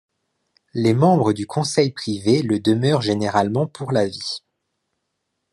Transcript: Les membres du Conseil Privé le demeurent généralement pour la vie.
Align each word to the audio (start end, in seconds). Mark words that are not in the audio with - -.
Les 0.73 0.95
membres 0.95 1.31
du 1.31 1.45
Conseil 1.45 1.91
Privé 1.91 2.41
le 2.41 2.59
demeurent 2.59 3.03
généralement 3.03 3.67
pour 3.67 3.91
la 3.91 4.07
vie. 4.07 4.41